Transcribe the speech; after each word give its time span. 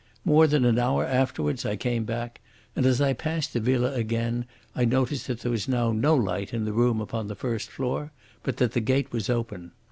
More 0.25 0.47
than 0.47 0.65
an 0.65 0.79
hour 0.79 1.05
afterwards 1.05 1.63
I 1.63 1.75
came 1.75 2.05
back, 2.05 2.41
and 2.75 2.87
as 2.87 2.99
I 2.99 3.13
passed 3.13 3.53
the 3.53 3.59
villa 3.59 3.93
again 3.93 4.47
I 4.75 4.83
noticed 4.83 5.27
that 5.27 5.41
there 5.41 5.51
was 5.51 5.67
now 5.67 5.91
no 5.91 6.15
light 6.15 6.55
in 6.55 6.65
the 6.65 6.73
room 6.73 6.99
upon 6.99 7.27
the 7.27 7.35
first 7.35 7.69
floor, 7.69 8.11
but 8.41 8.57
that 8.57 8.71
the 8.71 8.81
gate 8.81 9.11
was 9.11 9.29
open. 9.29 9.73